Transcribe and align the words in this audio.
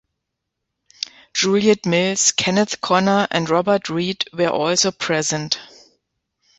Juliet 1.31 1.85
Mills, 1.85 2.31
Kenneth 2.31 2.81
Connor 2.81 3.27
and 3.29 3.47
Robert 3.47 3.87
Reed 3.87 4.23
were 4.33 4.49
also 4.49 4.89
present. 4.91 5.59